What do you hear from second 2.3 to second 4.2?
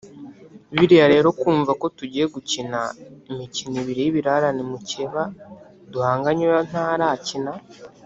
gukina imikino ibiri